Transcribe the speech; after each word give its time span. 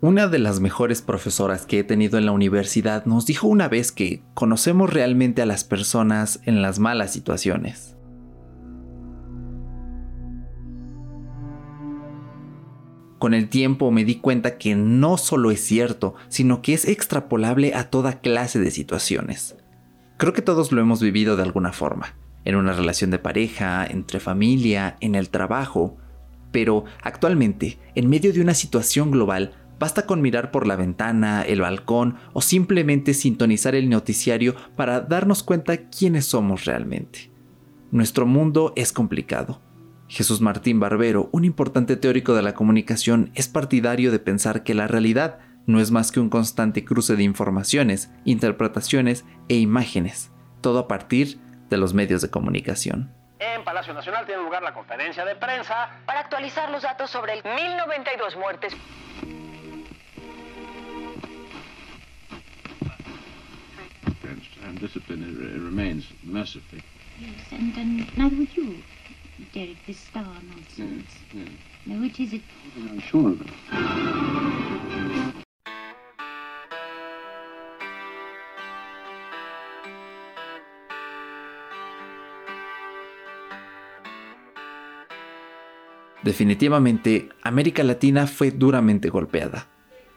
Una 0.00 0.28
de 0.28 0.38
las 0.38 0.60
mejores 0.60 1.02
profesoras 1.02 1.66
que 1.66 1.80
he 1.80 1.84
tenido 1.84 2.18
en 2.18 2.26
la 2.26 2.30
universidad 2.30 3.04
nos 3.04 3.26
dijo 3.26 3.48
una 3.48 3.66
vez 3.66 3.90
que 3.90 4.22
conocemos 4.32 4.92
realmente 4.92 5.42
a 5.42 5.46
las 5.46 5.64
personas 5.64 6.38
en 6.44 6.62
las 6.62 6.78
malas 6.78 7.12
situaciones. 7.12 7.96
Con 13.18 13.34
el 13.34 13.48
tiempo 13.48 13.90
me 13.90 14.04
di 14.04 14.20
cuenta 14.20 14.56
que 14.56 14.76
no 14.76 15.16
solo 15.16 15.50
es 15.50 15.64
cierto, 15.64 16.14
sino 16.28 16.62
que 16.62 16.74
es 16.74 16.86
extrapolable 16.86 17.74
a 17.74 17.90
toda 17.90 18.20
clase 18.20 18.60
de 18.60 18.70
situaciones. 18.70 19.56
Creo 20.16 20.32
que 20.32 20.42
todos 20.42 20.70
lo 20.70 20.80
hemos 20.80 21.02
vivido 21.02 21.34
de 21.34 21.42
alguna 21.42 21.72
forma, 21.72 22.14
en 22.44 22.54
una 22.54 22.72
relación 22.72 23.10
de 23.10 23.18
pareja, 23.18 23.84
entre 23.84 24.20
familia, 24.20 24.96
en 25.00 25.16
el 25.16 25.28
trabajo, 25.28 25.96
pero 26.52 26.84
actualmente, 27.02 27.80
en 27.96 28.08
medio 28.08 28.32
de 28.32 28.40
una 28.40 28.54
situación 28.54 29.10
global, 29.10 29.54
Basta 29.78 30.06
con 30.06 30.20
mirar 30.20 30.50
por 30.50 30.66
la 30.66 30.76
ventana, 30.76 31.42
el 31.42 31.60
balcón 31.60 32.16
o 32.32 32.40
simplemente 32.40 33.14
sintonizar 33.14 33.74
el 33.74 33.88
noticiario 33.88 34.56
para 34.76 35.00
darnos 35.00 35.42
cuenta 35.42 35.88
quiénes 35.88 36.26
somos 36.26 36.64
realmente. 36.64 37.30
Nuestro 37.90 38.26
mundo 38.26 38.72
es 38.76 38.92
complicado. 38.92 39.60
Jesús 40.08 40.40
Martín 40.40 40.80
Barbero, 40.80 41.28
un 41.32 41.44
importante 41.44 41.96
teórico 41.96 42.34
de 42.34 42.42
la 42.42 42.54
comunicación, 42.54 43.30
es 43.34 43.46
partidario 43.46 44.10
de 44.10 44.18
pensar 44.18 44.62
que 44.64 44.74
la 44.74 44.88
realidad 44.88 45.38
no 45.66 45.80
es 45.80 45.90
más 45.90 46.10
que 46.10 46.18
un 46.18 46.30
constante 46.30 46.84
cruce 46.84 47.14
de 47.14 47.22
informaciones, 47.22 48.10
interpretaciones 48.24 49.26
e 49.48 49.56
imágenes, 49.56 50.32
todo 50.62 50.78
a 50.78 50.88
partir 50.88 51.38
de 51.68 51.76
los 51.76 51.92
medios 51.92 52.22
de 52.22 52.30
comunicación. 52.30 53.12
En 53.38 53.62
Palacio 53.64 53.92
Nacional 53.92 54.24
tiene 54.26 54.42
lugar 54.42 54.62
la 54.62 54.72
conferencia 54.72 55.24
de 55.24 55.36
prensa 55.36 56.00
para 56.06 56.20
actualizar 56.20 56.70
los 56.70 56.82
datos 56.82 57.10
sobre 57.10 57.34
el 57.34 57.44
1092 57.44 58.36
muertes. 58.36 58.74
And 64.78 64.86
discipline 64.86 65.22
remains 65.64 66.04
mercifully. 66.22 66.82
Yes, 67.20 67.30
and, 67.50 67.76
and 67.76 68.16
neither 68.16 68.36
would 68.36 68.56
you, 68.56 68.76
Derek, 69.52 69.76
this 69.86 69.98
star 69.98 70.24
nonsense. 70.24 71.04
Yes, 71.32 71.46
yes. 71.46 71.48
Now, 71.86 72.00
which 72.00 72.20
is 72.20 72.32
it? 72.34 72.42
I'm 72.76 73.00
sure 73.00 73.30
of 73.30 73.40
it. 73.40 73.48
Definitivamente, 86.22 87.30
América 87.42 87.82
Latina 87.84 88.26
fue 88.26 88.50
duramente 88.50 89.08
golpeada. 89.08 89.66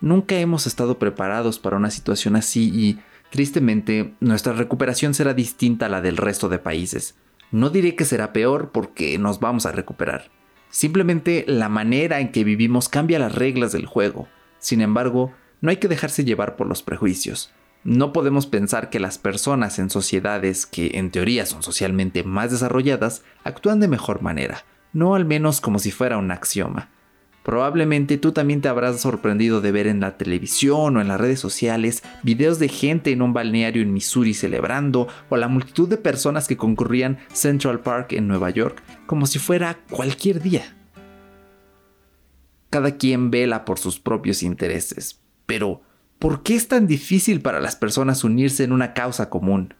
Nunca 0.00 0.36
hemos 0.36 0.66
estado 0.66 0.98
preparados 0.98 1.58
para 1.58 1.76
una 1.76 1.90
situación 1.90 2.36
así 2.36 2.70
y 2.72 2.98
Tristemente, 3.30 4.14
nuestra 4.20 4.52
recuperación 4.52 5.14
será 5.14 5.34
distinta 5.34 5.86
a 5.86 5.88
la 5.88 6.00
del 6.00 6.16
resto 6.16 6.48
de 6.48 6.58
países. 6.58 7.16
No 7.50 7.70
diré 7.70 7.94
que 7.94 8.04
será 8.04 8.32
peor 8.32 8.70
porque 8.72 9.18
nos 9.18 9.40
vamos 9.40 9.66
a 9.66 9.72
recuperar. 9.72 10.30
Simplemente 10.70 11.44
la 11.46 11.68
manera 11.68 12.20
en 12.20 12.32
que 12.32 12.44
vivimos 12.44 12.88
cambia 12.88 13.18
las 13.18 13.34
reglas 13.34 13.72
del 13.72 13.86
juego. 13.86 14.28
Sin 14.58 14.80
embargo, 14.80 15.32
no 15.60 15.70
hay 15.70 15.76
que 15.76 15.88
dejarse 15.88 16.24
llevar 16.24 16.56
por 16.56 16.66
los 16.66 16.82
prejuicios. 16.82 17.52
No 17.84 18.12
podemos 18.12 18.46
pensar 18.46 18.90
que 18.90 18.98
las 18.98 19.16
personas 19.18 19.78
en 19.78 19.90
sociedades 19.90 20.66
que 20.66 20.92
en 20.94 21.10
teoría 21.10 21.46
son 21.46 21.62
socialmente 21.62 22.24
más 22.24 22.50
desarrolladas 22.50 23.22
actúan 23.44 23.78
de 23.78 23.86
mejor 23.86 24.22
manera, 24.22 24.64
no 24.92 25.14
al 25.14 25.24
menos 25.24 25.60
como 25.60 25.78
si 25.78 25.92
fuera 25.92 26.18
un 26.18 26.32
axioma. 26.32 26.90
Probablemente 27.46 28.18
tú 28.18 28.32
también 28.32 28.60
te 28.60 28.66
habrás 28.66 29.00
sorprendido 29.00 29.60
de 29.60 29.70
ver 29.70 29.86
en 29.86 30.00
la 30.00 30.16
televisión 30.18 30.96
o 30.96 31.00
en 31.00 31.06
las 31.06 31.20
redes 31.20 31.38
sociales 31.38 32.02
videos 32.24 32.58
de 32.58 32.68
gente 32.68 33.12
en 33.12 33.22
un 33.22 33.32
balneario 33.32 33.82
en 33.82 33.92
Missouri 33.92 34.34
celebrando 34.34 35.06
o 35.28 35.36
la 35.36 35.46
multitud 35.46 35.88
de 35.88 35.96
personas 35.96 36.48
que 36.48 36.56
concurrían 36.56 37.18
Central 37.32 37.82
Park 37.82 38.14
en 38.14 38.26
Nueva 38.26 38.50
York 38.50 38.82
como 39.06 39.28
si 39.28 39.38
fuera 39.38 39.78
cualquier 39.90 40.42
día. 40.42 40.76
Cada 42.68 42.96
quien 42.96 43.30
vela 43.30 43.64
por 43.64 43.78
sus 43.78 44.00
propios 44.00 44.42
intereses, 44.42 45.20
pero 45.46 45.82
¿por 46.18 46.42
qué 46.42 46.56
es 46.56 46.66
tan 46.66 46.88
difícil 46.88 47.42
para 47.42 47.60
las 47.60 47.76
personas 47.76 48.24
unirse 48.24 48.64
en 48.64 48.72
una 48.72 48.92
causa 48.92 49.30
común? 49.30 49.72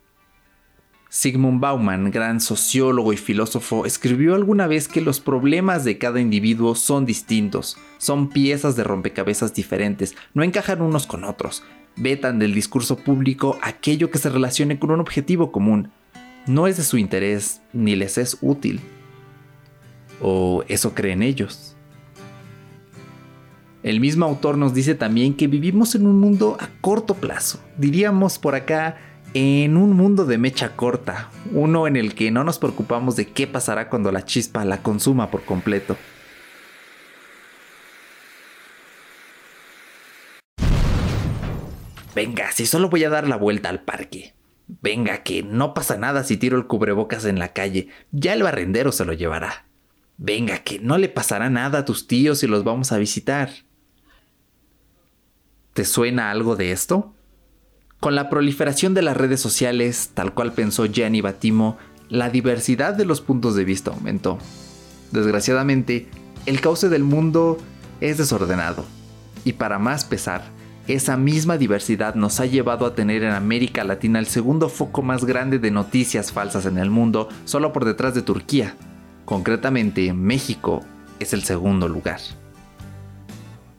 Sigmund 1.09 1.61
Bauman, 1.61 2.11
gran 2.11 2.41
sociólogo 2.41 3.12
y 3.12 3.17
filósofo, 3.17 3.87
escribió 3.87 4.34
alguna 4.34 4.67
vez 4.67 4.89
que 4.89 5.00
los 5.00 5.21
problemas 5.21 5.84
de 5.84 5.99
cada 5.99 6.21
individuo 6.21 6.75
son 6.75 7.06
distintos, 7.06 7.78
son 7.99 8.28
piezas 8.28 8.77
de 8.77 8.84
rompecabezas 8.84 9.55
diferentes, 9.55 10.16
no 10.34 10.43
encajan 10.43 10.83
unos 10.83 11.06
con 11.06 11.25
otros, 11.25 11.62
vetan 11.97 12.39
del 12.39 12.55
discurso 12.55 12.97
público 12.97 13.56
aquello 13.62 14.11
que 14.11 14.19
se 14.19 14.31
relacione 14.31 14.78
con 14.78 14.91
un 14.91 15.00
objetivo 15.00 15.53
común, 15.53 15.91
no 16.47 16.66
es 16.66 16.77
de 16.77 16.84
su 16.84 16.99
interés 16.99 17.61
ni 17.72 17.97
les 17.97 18.19
es 18.19 18.39
útil. 18.41 18.81
O 20.21 20.65
eso 20.69 20.95
creen 20.95 21.22
ellos. 21.22 21.77
El 23.83 24.00
mismo 24.00 24.25
autor 24.27 24.56
nos 24.59 24.75
dice 24.75 24.95
también 24.95 25.34
que 25.34 25.47
vivimos 25.47 25.95
en 25.95 26.06
un 26.06 26.19
mundo 26.19 26.56
a 26.59 26.69
corto 26.81 27.15
plazo, 27.15 27.61
diríamos 27.78 28.39
por 28.39 28.55
acá 28.55 28.97
en 29.34 29.76
un 29.76 29.92
mundo 29.92 30.25
de 30.25 30.38
mecha 30.38 30.76
corta, 30.76 31.31
uno 31.53 31.87
en 31.87 31.97
el 31.97 32.14
que 32.14 32.31
no 32.31 32.44
nos 32.44 32.59
preocupamos 32.59 33.16
de 33.16 33.26
qué 33.26 33.47
pasará 33.47 33.88
cuando 33.88 34.12
la 34.12 34.25
chispa 34.25 34.64
la 34.64 34.82
consuma 34.82 35.31
por 35.31 35.44
completo. 35.44 35.97
Venga, 42.15 42.50
si 42.50 42.65
solo 42.65 42.88
voy 42.88 43.04
a 43.04 43.10
dar 43.10 43.28
la 43.28 43.36
vuelta 43.36 43.69
al 43.69 43.82
parque. 43.82 44.34
Venga, 44.69 45.22
que 45.22 45.42
no 45.42 45.75
pasa 45.75 45.98
nada 45.98 46.25
si 46.25 46.38
tiro 46.38 46.56
el 46.56 46.66
cubrebocas 46.66 47.26
en 47.26 47.38
la 47.38 47.53
calle, 47.53 47.88
ya 48.10 48.32
el 48.32 48.42
barrendero 48.42 48.91
se 48.91 49.04
lo 49.04 49.12
llevará. 49.12 49.66
Venga, 50.16 50.60
que 50.60 50.78
no 50.78 50.97
le 50.97 51.10
pasará 51.10 51.50
nada 51.50 51.81
a 51.81 51.84
tus 51.84 52.06
tíos 52.06 52.38
si 52.38 52.47
los 52.47 52.65
vamos 52.65 52.91
a 52.91 52.98
visitar. 52.98 53.50
¿Te 55.75 55.84
suena 55.84 56.31
algo 56.31 56.56
de 56.56 56.72
esto? 56.72 57.16
Con 58.01 58.15
la 58.15 58.29
proliferación 58.29 58.95
de 58.95 59.03
las 59.03 59.17
redes 59.17 59.41
sociales, 59.41 60.11
tal 60.15 60.34
cual 60.34 60.53
pensó 60.53 60.87
Gianni 60.87 61.23
Batimo, 61.23 61.79
la 62.09 62.31
diversidad 62.31 62.95
de 62.95 63.05
los 63.05 63.21
puntos 63.21 63.55
de 63.57 63.65
vista 63.65 63.91
aumentó. 63.91 64.39
Desgraciadamente, 65.12 66.09
el 66.45 66.61
cauce 66.61 66.89
del 66.89 67.03
mundo 67.03 67.59
es 68.01 68.19
desordenado. 68.19 68.84
Y 69.45 69.55
para 69.55 69.79
más 69.79 70.05
pesar, 70.05 70.45
esa 70.87 71.17
misma 71.17 71.57
diversidad 71.59 72.15
nos 72.15 72.39
ha 72.39 72.47
llevado 72.47 72.87
a 72.87 72.95
tener 72.95 73.25
en 73.25 73.33
América 73.33 73.83
Latina 73.83 74.19
el 74.19 74.27
segundo 74.27 74.69
foco 74.69 75.03
más 75.03 75.25
grande 75.25 75.59
de 75.59 75.71
noticias 75.71 76.33
falsas 76.33 76.67
en 76.67 76.78
el 76.78 76.91
mundo, 76.91 77.28
solo 77.45 77.73
por 77.73 77.84
detrás 77.84 78.15
de 78.15 78.23
Turquía. 78.23 78.77
Concretamente, 79.25 80.13
México 80.13 80.84
es 81.19 81.33
el 81.33 81.43
segundo 81.43 81.89
lugar. 81.89 82.21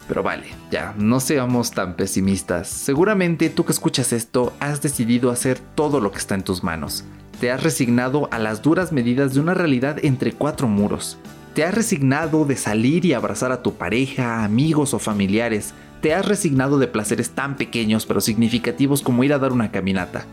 Pero 0.07 0.23
vale, 0.23 0.45
ya, 0.71 0.93
no 0.97 1.19
seamos 1.19 1.71
tan 1.71 1.95
pesimistas. 1.95 2.67
Seguramente 2.67 3.49
tú 3.49 3.65
que 3.65 3.73
escuchas 3.73 4.13
esto 4.13 4.53
has 4.59 4.81
decidido 4.81 5.31
hacer 5.31 5.59
todo 5.59 5.99
lo 5.99 6.11
que 6.11 6.19
está 6.19 6.35
en 6.35 6.43
tus 6.43 6.63
manos. 6.63 7.03
Te 7.41 7.51
has 7.51 7.61
resignado 7.61 8.29
a 8.31 8.39
las 8.39 8.61
duras 8.61 8.91
medidas 8.91 9.33
de 9.33 9.41
una 9.41 9.53
realidad 9.53 10.03
entre 10.03 10.31
cuatro 10.31 10.67
muros. 10.67 11.17
Te 11.53 11.63
has 11.63 11.73
resignado 11.73 12.45
de 12.45 12.55
salir 12.55 13.05
y 13.05 13.13
abrazar 13.13 13.51
a 13.51 13.61
tu 13.61 13.73
pareja, 13.73 14.43
amigos 14.43 14.93
o 14.93 14.99
familiares. 14.99 15.73
Te 16.01 16.13
has 16.13 16.25
resignado 16.25 16.79
de 16.79 16.87
placeres 16.87 17.31
tan 17.31 17.57
pequeños 17.57 18.05
pero 18.05 18.21
significativos 18.21 19.01
como 19.01 19.23
ir 19.23 19.33
a 19.33 19.39
dar 19.39 19.51
una 19.51 19.71
caminata. 19.71 20.25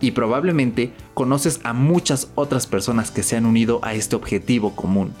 Y 0.00 0.12
probablemente 0.12 0.92
conoces 1.14 1.60
a 1.64 1.74
muchas 1.74 2.28
otras 2.34 2.66
personas 2.66 3.10
que 3.10 3.22
se 3.22 3.36
han 3.36 3.46
unido 3.46 3.80
a 3.82 3.94
este 3.94 4.16
objetivo 4.16 4.74
común. 4.74 5.12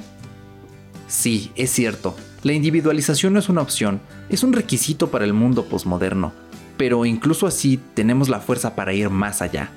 Sí, 1.12 1.52
es 1.56 1.70
cierto, 1.70 2.16
la 2.42 2.54
individualización 2.54 3.34
no 3.34 3.38
es 3.38 3.50
una 3.50 3.60
opción, 3.60 4.00
es 4.30 4.42
un 4.42 4.54
requisito 4.54 5.10
para 5.10 5.26
el 5.26 5.34
mundo 5.34 5.66
posmoderno, 5.66 6.32
pero 6.78 7.04
incluso 7.04 7.46
así 7.46 7.78
tenemos 7.92 8.30
la 8.30 8.40
fuerza 8.40 8.74
para 8.74 8.94
ir 8.94 9.10
más 9.10 9.42
allá. 9.42 9.68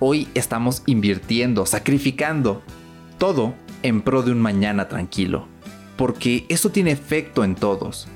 Hoy 0.00 0.26
estamos 0.34 0.82
invirtiendo, 0.86 1.64
sacrificando, 1.64 2.60
todo 3.18 3.54
en 3.84 4.00
pro 4.00 4.24
de 4.24 4.32
un 4.32 4.40
mañana 4.40 4.88
tranquilo, 4.88 5.46
porque 5.96 6.44
eso 6.48 6.70
tiene 6.70 6.90
efecto 6.90 7.44
en 7.44 7.54
todos. 7.54 8.08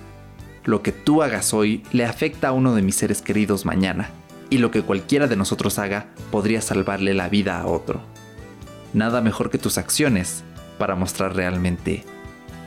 Lo 0.65 0.83
que 0.83 0.91
tú 0.91 1.23
hagas 1.23 1.55
hoy 1.55 1.85
le 1.93 2.05
afecta 2.05 2.49
a 2.49 2.53
uno 2.53 2.75
de 2.75 2.83
mis 2.83 2.97
seres 2.97 3.23
queridos 3.23 3.65
mañana, 3.65 4.11
y 4.51 4.59
lo 4.59 4.73
que 4.73 4.83
cualquiera 4.83 5.29
de 5.29 5.37
nosotros 5.37 5.79
haga 5.79 6.09
podría 6.33 6.61
salvarle 6.61 7.15
la 7.15 7.29
vida 7.29 7.61
a 7.61 7.67
otro. 7.67 8.03
Nada 8.95 9.21
mejor 9.21 9.49
que 9.49 9.59
tus 9.59 9.79
acciones 9.79 10.43
para 10.77 10.97
mostrar 10.97 11.37
realmente 11.37 12.05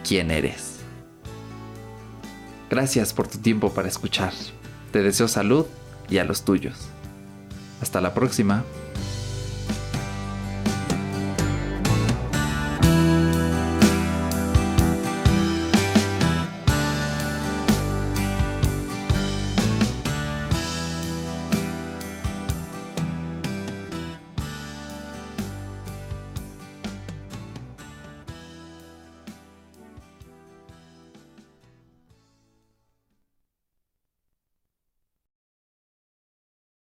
quién 0.04 0.31
eres. 0.31 0.80
Gracias 2.69 3.13
por 3.13 3.28
tu 3.28 3.40
tiempo 3.40 3.74
para 3.74 3.88
escuchar. 3.88 4.34
Te 4.92 5.01
deseo 5.01 5.28
salud 5.28 5.66
y 6.10 6.18
a 6.18 6.24
los 6.24 6.44
tuyos. 6.46 6.88
Hasta 7.81 8.01
la 8.01 8.13
próxima. 8.13 8.63